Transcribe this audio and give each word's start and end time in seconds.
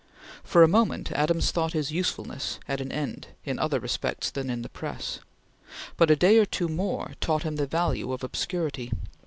For 0.43 0.63
a 0.63 0.67
moment 0.67 1.11
Adams 1.11 1.51
thought 1.51 1.73
his 1.73 1.91
"usefulness" 1.91 2.57
at 2.67 2.81
an 2.81 2.91
end 2.91 3.27
in 3.45 3.59
other 3.59 3.79
respects 3.79 4.31
than 4.31 4.49
in 4.49 4.63
the 4.63 4.69
press, 4.69 5.19
but 5.95 6.09
a 6.09 6.15
day 6.15 6.39
or 6.39 6.45
two 6.47 6.67
more 6.67 7.13
taught 7.21 7.43
him 7.43 7.57
the 7.57 7.67
value 7.67 8.11
of 8.11 8.23
obscurity. 8.23 8.91